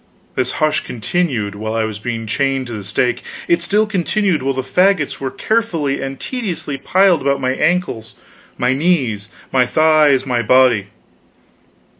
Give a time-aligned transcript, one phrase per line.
[0.33, 4.55] This hush continued while I was being chained to the stake; it still continued while
[4.55, 8.15] the fagots were carefully and tediously piled about my ankles,
[8.57, 10.87] my knees, my thighs, my body.